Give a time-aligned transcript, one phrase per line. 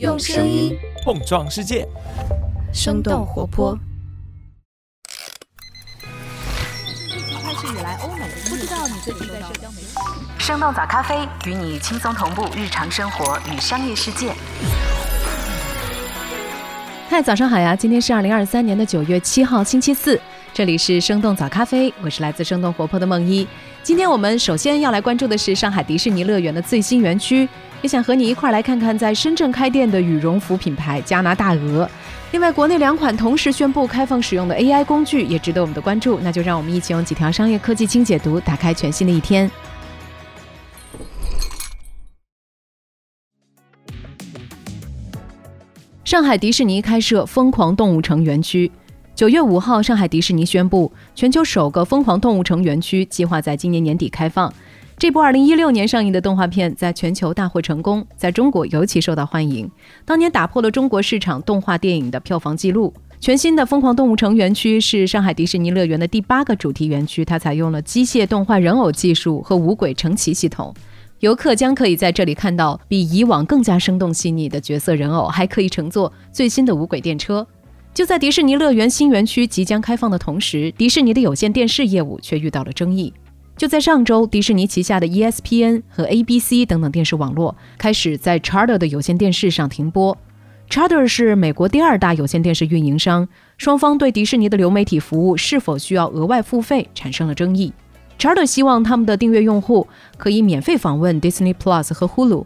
[0.00, 1.86] 用声音碰撞世界，
[2.72, 3.78] 生动活泼。
[7.16, 9.94] 疫情开始以来，欧美不知道你最近在社交媒体。
[10.36, 14.34] 生动早咖啡与你轻松同步日常生活与商业世界。
[17.08, 17.76] 嗨，早上好呀！
[17.76, 20.20] 今天是二零二三年的九月七号，星期四。
[20.54, 23.44] 这里是生动早咖啡，我是来自生动活泼的梦一。
[23.82, 27.48] 今天我们首先要来关注的是上海迪士尼乐园的最新园区，
[27.82, 31.90] 也想和你一块来看看在深圳开店的羽绒服品牌加拿大鹅。
[32.30, 36.20] 另外，国内两款同时宣布开放使用的 AI 工具也值得我们的关注。
[36.20, 39.50] 那就让我们一起用几条商业科技轻解读，打开全新的一天。
[46.04, 48.70] 上海迪士尼开设疯狂动物城园区。
[49.14, 54.52] 九月五号，上海迪士尼宣布，全球首个疯狂动物城园区计划在今年年底开放。
[54.98, 59.70] 这部二零一六年上映的动画片在全球大获成功，在中国尤其受到欢迎，
[60.04, 62.92] 当年打破了中国市场动画电影的票房纪录。
[63.20, 70.74] 全新的疯狂动物城园区是上海迪士尼乐园的第八个主题园区，它采用了机械动画人偶技术和无轨成骑系统，
[71.20, 77.46] 游客将可以在这里看到比以往更加生动细腻的角色人偶，还可以乘坐最新的无轨电车。
[77.94, 83.14] 就在迪士尼乐园新园区即将开放的同时，迪士尼的有线电视业务却遇到了争议。
[83.56, 90.18] 就在上周，迪士尼旗下的 ESPN 和 ABC 等等电视网络开始在 Charter 的有线电视上停播。
[90.68, 93.28] Charter 是美国第二大有线电视运营商，
[93.58, 97.72] 双方对迪士尼的流媒体服务是否需要额外付费产生了争议。
[98.18, 99.86] Charter 希望他们的订阅用户
[100.16, 102.44] 可以免费访问 Disney Plus 和 Hulu。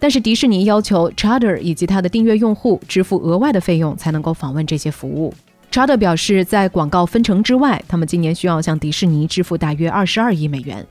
[0.00, 5.32] 但是迪士尼要求 Charter 以及它的订阅用户支付额外的费用才能够访问这些服务。
[5.70, 10.84] Charter 表示，在广告分成之外，他们今年需要向迪士尼支付大约二十二亿美元。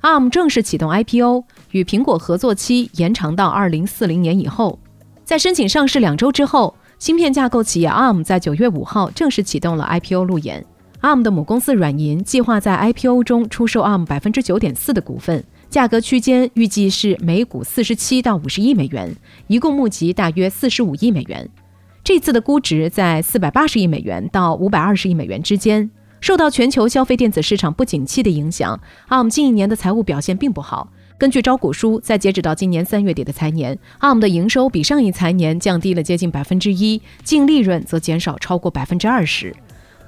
[0.00, 4.78] ARM 正式启动 IPO，与苹果合作期延长到二零四零年以后。
[5.24, 10.64] 在申请上市两周之后，芯片架构企业 ARM 在九月五号正式启动了 IPO 路演。
[11.02, 15.44] ARM 的母公司软银计划在 IPO 中出售 ARM 百分之九点四的股份。
[15.70, 19.14] 价格区间预计是每股四十七到五十亿美元，
[19.46, 21.48] 一共募集大约四十五亿美元。
[22.02, 25.88] 这次的估值在四百八十亿美元到五百二十亿美元之间。
[26.20, 30.92] 受到全球消费电子市场不景气的影响，ARM 近一年的财务表现并不好。
[31.16, 39.54] 根据招股书，在截止到今年三月底的财年，ARM 的营收比上一财年降低了接近百分之一，净利润则减少超过百分之二十。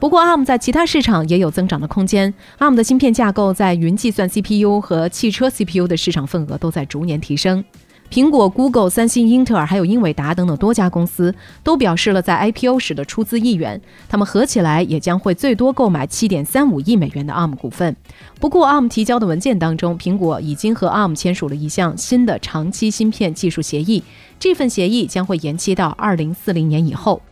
[0.03, 2.35] 不过，ARM 在其他市场也有增长的空间。
[2.59, 7.65] ARM 的芯片架构在云计算 CPU 和汽车 CPU 的市场份额都在逐年提升。
[8.11, 17.95] 苹果、Google、三星、英特尔还有英伟达等等多家公司都表示了在 IPO 时的出资意愿，他们合起来也将会最多购买7.35亿美元的 ARM 股份。
[18.41, 24.03] 不过，ARM 提交的文件当中，苹果已经和 ARM 签署了一项新的长期芯片技术协议，
[24.41, 27.23] 这份协议将会延期到2040年以后。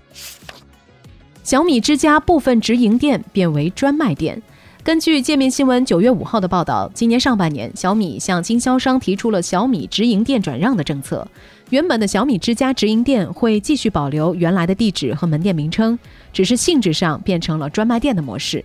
[1.42, 4.40] 小米之家部分直营店变为专卖店。
[4.84, 11.26] 根据界面新闻九月五号的报道，今年上半年，小米向经销商提出了小米直营店转让的政策。
[11.70, 15.98] 原本的小米之家直营店会继续保留原来的地址和门店名称，
[16.32, 18.64] 只是性质上变成了专卖店的模式。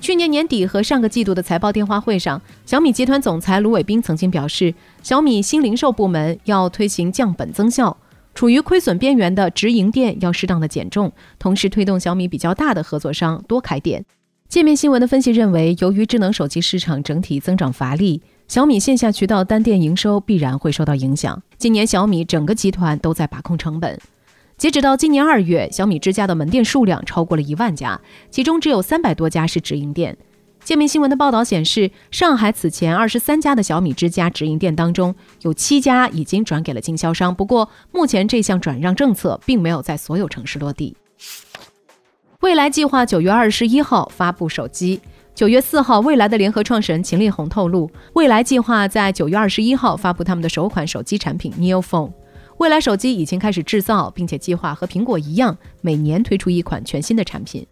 [0.00, 7.96] 去年年底和上个季度的财报电话会上，小米集团总裁卢伟斌曾经表示，小米新零售部门要推行降本增效。
[8.42, 14.04] 处于亏损边缘的直营店要适当的减重，同时推动小米比较大的合作商多开店。
[14.48, 21.40] 界面新闻的分析认为，由于智能手机市场整体增长乏力，小米线下渠道单店营收必然会受到影响。
[21.56, 23.96] 今年小米整个集团都在把控成本。
[24.58, 28.00] 截止到今年二月，小米之家的门店数量超过了一万家，
[28.32, 30.18] 其中只有三百多家是直营店。
[30.64, 37.34] 界面新闻的报道显示，上海此前二十三家的小米之家直营店当中，有七家已经转给了经销商。
[37.34, 40.96] 不过，目前这项转让政策并没有在所有城市落地。
[42.40, 45.00] 未来计划九月二十一号发布手机。
[45.34, 52.12] 九月四号，未来的联合创始人秦力红透露，未来计划在九月二十一号发布他们的首款手机产品 Neo Phone。
[52.58, 57.66] 未来手机已经开始制造，并且计划和苹果一样，每年推出一款全新的产品。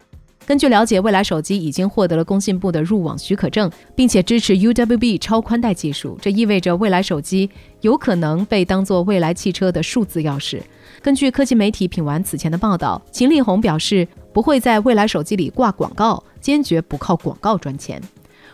[0.47, 6.19] 根据了解，未来手机已经获得了工信部的入网许可证，并且支持 UWB 超宽带技术。
[6.21, 7.49] 这意味着未来手机
[7.83, 10.61] 有可能被当作未来汽车的数字钥匙。
[11.01, 18.03] 根据科技媒体品玩此前的报道，秦力红表示不会在未来手机里挂广告，坚决不靠广告赚钱。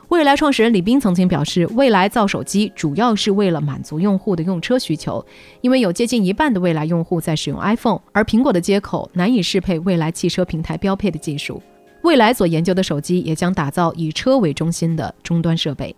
[0.08, 5.24] 未来创始人李斌曾经表示，未来造手机主要是为了满足用户的用车需求，
[5.62, 11.62] 因为有接近一半的未来用户在使用 iPhone，而苹果的接口难以适配未来汽车平台标配的技术。
[12.06, 15.94] 未来所研究的手机也将打造以车为中心的终端设备。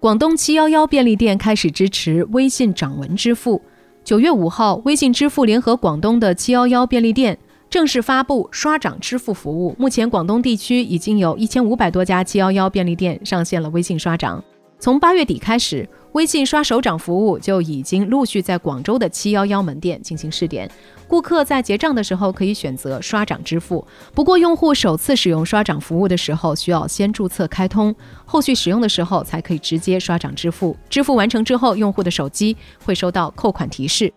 [0.00, 3.62] 广东七幺幺便利店开始支持微信掌纹支付。
[4.02, 7.38] 九月五号，微信支付联合广东的七幺幺便利店
[7.70, 9.76] 正式发布刷掌支付服务。
[9.78, 14.42] 目前，广东地区已经有一千五百多家七幺幺便利店上线了微信刷掌。
[14.84, 20.70] 从八月底开始，微信刷手掌服务就已经陆续在广州的七幺幺门店进行试点。
[21.08, 23.82] 顾客在结账的时候可以选择刷掌支付，
[24.12, 27.96] 不过用户首次使用刷掌服务的时候需要先注册开通，
[28.26, 30.76] 后续使用的时候才可以直接刷掌支付。
[30.90, 32.54] 支付完成之后，用户的手机
[32.84, 34.12] 会收到扣款提示。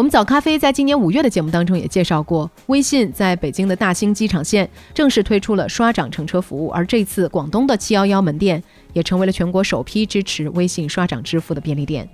[0.00, 8.62] 我们早咖啡在今年五月的节目当中也介绍过，微信在北京的大兴机场线正式推出了刷掌乘车服务，而这次广东的七幺幺门店
[8.94, 12.08] 也成为了全国首批支持微信刷掌支付的便利店。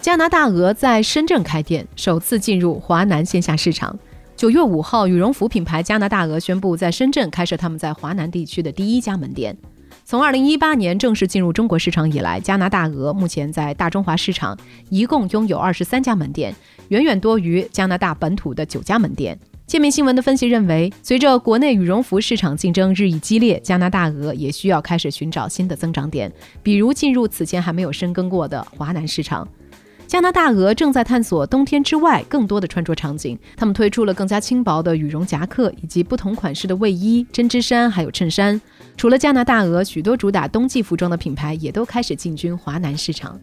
[0.00, 3.96] 加拿大鹅在深圳开店，首次进入华南线下市场。
[4.34, 9.56] 九月五号，羽绒服品牌加拿大鹅宣布在深圳开设他们在华南地区的第一家门店。
[10.04, 14.58] 从二零一八年正式进入中国市场以来，加拿大鹅目前在大中华市场
[14.90, 16.54] 一共拥有二十三家门店，
[16.88, 19.38] 远远多于加拿大本土的九家门店。
[19.66, 26.30] 界面新闻的分析认为，随着国内羽绒服市场竞争日益激烈，加拿大鹅也需要开始寻找新的增长点，
[26.62, 29.48] 比如进入此前还没有深耕过的华南市场。
[30.12, 38.60] 加拿大鹅正在探索冬天之外更多的穿着场景，他们推出了更加轻薄的羽绒夹克，以及不同款式的卫衣、针织衫，还有衬衫。
[38.94, 43.40] 除了加拿大鹅，许多主打冬季服装的品牌也都开始进军华南市场。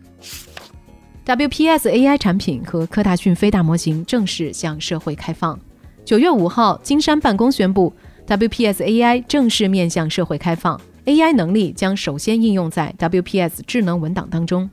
[1.26, 5.60] WPS AI 产品和科大讯飞大模型正式向社会开放。
[6.06, 7.92] 九月五号，金山办公宣布
[8.28, 14.70] ，WPS AI 正式面向社会开放，AI 能力将首先应用在 WPS 智能文档当中。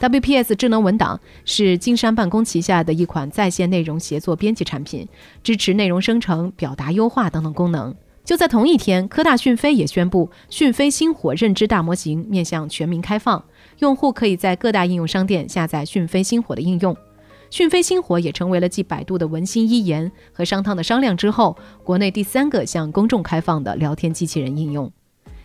[0.00, 5.08] WPS 智能文档是金山办公旗下的一款在线内容协作编辑产品，
[5.42, 7.92] 支持内容生成、表达优化等等功能。
[8.24, 13.42] 就在同一天，科大讯飞也宣布，讯飞星火认知大模型面向全民开放，
[13.80, 16.96] 用户可以在各大应用商店下载讯飞星火的应用。
[17.50, 24.92] 讯飞星火也成为了继百度的文心一言和商汤的商量之后，国内第三个向公众开放的聊天机器人应用。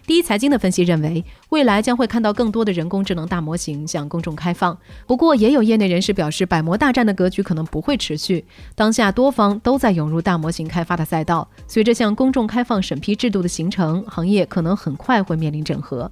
[0.06, 4.78] 第一财经的分析认为，未来将会看到更多的人工智能大模型向公众开放。
[5.08, 8.46] 不过，也有业内人士表示，百模大战的格局可能不会持续。
[8.76, 16.12] 当下多方都在涌入大模型开发的赛道，随着向公众开放审批制度的形成，行业可能很快会面临整合。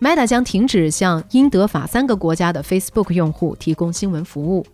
[0.00, 4.64] Meta 将停止向英、德、法三个国家的 Facebook 用户提供新闻服务。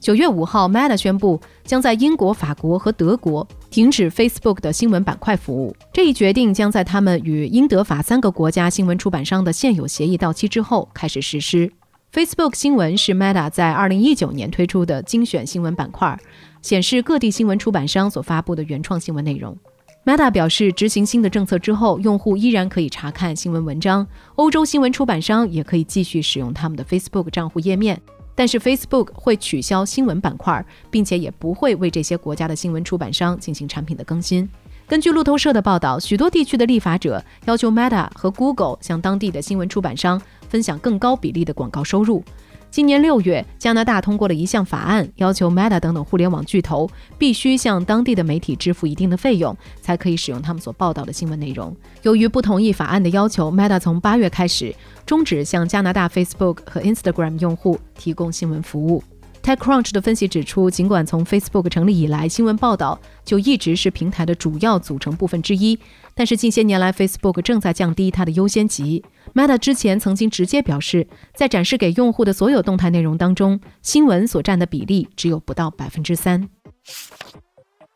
[0.00, 5.74] 九月五号，Meta 宣布将在英国、法国和德国停止 Facebook 的新闻板块服务。
[5.92, 11.70] 这一决定将在他们与英、德、法三个国家新闻出版商的现有协议到期之后开始实施。
[12.12, 16.18] Facebook 新闻是 Meta 在二零一九年推出的精选新闻板块，
[16.62, 19.54] 显示各地新闻出版商所发布的原创新闻内容。
[20.06, 24.06] Meta 表示，执行新的政策之后，用户依然可以查看新闻文章，
[24.36, 28.00] 欧洲新闻出版商也可以继续使用他们的 Facebook 账户页面。
[28.38, 34.48] 但是 Facebook 会取消新闻板块，并且也不会为这些国家的新闻出版商进行产品的更新。
[34.86, 42.22] 根据路透社的报道，许多地区的立法者要求 Meta 和 Google 向当地的新闻出版商分享更高比例的广告收入。
[42.70, 51.74] 今年六月，加拿大通过了一项法案，要求 Meta 等等互联网巨头必须向当地的媒体支付一定的费用，才可以使用他们所报道的新闻内容。
[52.02, 54.74] 由于不同意法案的要求，Meta 从八月开始
[55.06, 59.02] 终止向加拿大 Facebook 和 Instagram 用户提供新闻服务。
[59.48, 65.78] TechCrunch 的分析指出，尽管从 Facebook 成立以来，新闻报道就一直是平台的主要组成部分之一，
[66.14, 69.02] 但是近些年来，Facebook 正在降低它的优先级。
[69.32, 76.50] Meta 之前曾经直接表示，在展示给用户的所有动态内容当中，新闻所占的比例只有不到百分之三。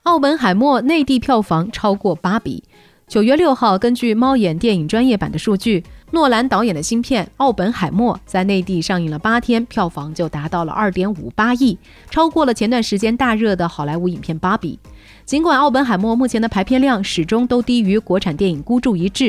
[0.05, 2.65] 奥本海默内地票房超过芭比。
[3.13, 5.85] 九月六号，根据猫眼电影专业版的数据。
[6.13, 11.77] 诺兰导演的新片《奥本海默》在内地上映了八天，票房就达到了二点五八亿，
[12.09, 14.79] 超过了前段时间大热的好莱坞影片《芭比》。
[15.27, 19.25] 尽管《奥本海默》目前的排片量始终都低于国产电影《孤注一掷》，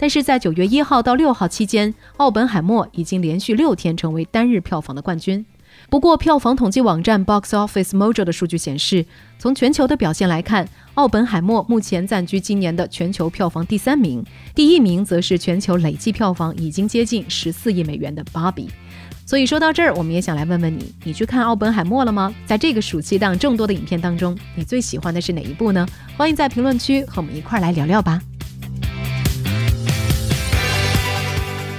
[0.00, 5.46] 但是在九月一号到六号期间，《奥本海默》已经连续六天成为单日票房的冠军。
[5.88, 9.04] 不过，票房统计网站 Box Office Mojo 的数据显示，
[9.38, 18.66] 从全球的表现来看，《奥本海默》目前暂居今年的全球票房第三名，第一名则是全球累计票房已经接近十四亿美元的《芭比》。
[19.24, 22.34] 所以说到这儿，我们也想来问问你：你去看《奥本海默》了吗？
[22.46, 25.86] 在这个暑期档众多的影片当中，你最喜欢的是哪一部呢？
[26.16, 28.20] 欢迎在评论区和我们一块儿来聊聊吧。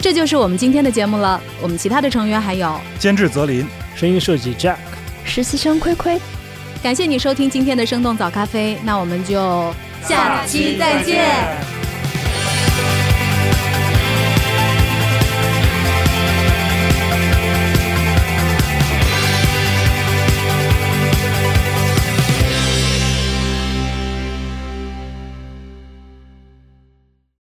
[0.02, 1.42] 这就是我们今天的节目了。
[1.62, 3.66] 我们其他的成员还有监制泽林。
[3.96, 4.78] 声音设计 Jack，
[5.26, 6.20] 实习生亏亏，
[6.82, 11.79] 感谢你收听今天的生动早咖啡，那我们就下期再见。